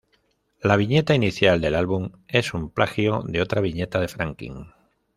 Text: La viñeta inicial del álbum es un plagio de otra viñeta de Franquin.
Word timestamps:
La 0.59 0.77
viñeta 0.77 1.13
inicial 1.13 1.61
del 1.61 1.75
álbum 1.75 2.09
es 2.27 2.55
un 2.55 2.71
plagio 2.71 3.21
de 3.27 3.39
otra 3.39 3.61
viñeta 3.61 3.99
de 3.99 4.07
Franquin. 4.07 4.69